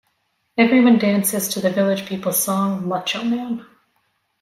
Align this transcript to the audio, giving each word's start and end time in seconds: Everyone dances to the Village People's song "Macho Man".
Everyone 0.57 0.97
dances 0.97 1.47
to 1.49 1.59
the 1.59 1.69
Village 1.69 2.07
People's 2.07 2.41
song 2.41 2.87
"Macho 2.87 3.23
Man". 3.23 3.67